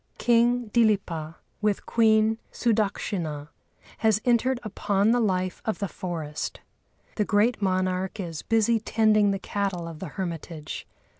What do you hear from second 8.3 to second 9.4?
busy tending the